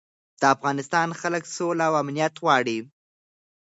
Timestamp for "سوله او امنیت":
1.55-2.33